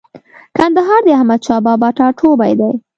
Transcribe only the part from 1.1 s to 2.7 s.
احمدشاه بابا ټاټوبۍ